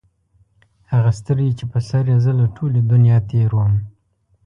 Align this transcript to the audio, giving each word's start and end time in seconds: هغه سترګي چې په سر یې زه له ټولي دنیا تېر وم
هغه 0.91 1.11
سترګي 1.19 1.53
چې 1.59 1.65
په 1.71 1.79
سر 1.89 2.03
یې 2.11 2.17
زه 2.23 2.31
له 2.39 2.45
ټولي 2.55 2.79
دنیا 2.91 3.17
تېر 3.31 3.49
وم 3.57 3.73